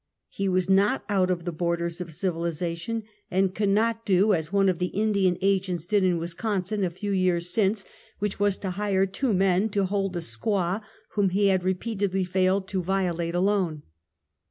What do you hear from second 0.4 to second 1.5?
was not out of